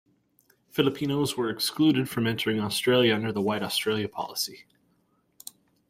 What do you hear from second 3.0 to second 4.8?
under the White Australia policy.